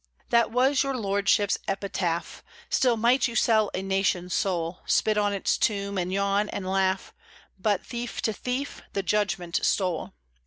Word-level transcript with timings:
That 0.31 0.49
was 0.51 0.81
your 0.81 0.97
lordships' 0.97 1.59
epitaph; 1.67 2.43
Still 2.71 2.97
might 2.97 3.27
you 3.27 3.35
sell 3.35 3.69
a 3.75 3.83
nation's 3.83 4.33
soul, 4.33 4.79
Spit 4.87 5.15
on 5.15 5.31
its 5.31 5.59
tomb, 5.59 5.95
and 5.99 6.11
yawn 6.11 6.49
and 6.49 6.65
laugh, 6.67 7.13
But, 7.59 7.85
thief 7.85 8.19
to 8.23 8.33
thief, 8.33 8.81
the 8.93 9.03
judgment 9.03 9.59
stole. 9.63 10.13